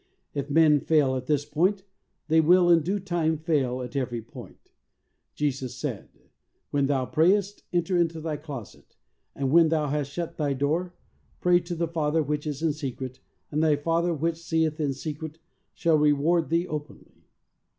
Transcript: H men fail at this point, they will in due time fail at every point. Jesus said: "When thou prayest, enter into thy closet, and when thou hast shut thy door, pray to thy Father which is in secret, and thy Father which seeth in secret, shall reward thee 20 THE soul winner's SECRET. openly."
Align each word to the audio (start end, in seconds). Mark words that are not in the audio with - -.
H 0.33 0.49
men 0.49 0.79
fail 0.79 1.15
at 1.15 1.27
this 1.27 1.45
point, 1.45 1.83
they 2.27 2.41
will 2.41 2.71
in 2.71 2.81
due 2.81 2.99
time 2.99 3.37
fail 3.37 3.83
at 3.83 3.95
every 3.95 4.19
point. 4.19 4.71
Jesus 5.35 5.75
said: 5.75 6.09
"When 6.71 6.87
thou 6.87 7.05
prayest, 7.05 7.61
enter 7.71 7.95
into 7.99 8.19
thy 8.19 8.37
closet, 8.37 8.95
and 9.35 9.51
when 9.51 9.69
thou 9.69 9.89
hast 9.89 10.09
shut 10.09 10.37
thy 10.37 10.53
door, 10.53 10.95
pray 11.39 11.59
to 11.59 11.75
thy 11.75 11.85
Father 11.85 12.23
which 12.23 12.47
is 12.47 12.63
in 12.63 12.73
secret, 12.73 13.19
and 13.51 13.61
thy 13.63 13.75
Father 13.75 14.11
which 14.11 14.37
seeth 14.37 14.79
in 14.79 14.93
secret, 14.93 15.37
shall 15.75 15.99
reward 15.99 16.49
thee 16.49 16.63
20 16.63 16.63
THE 16.63 16.67
soul 16.67 16.77
winner's 16.79 16.85
SECRET. 16.87 16.99
openly." 17.07 17.25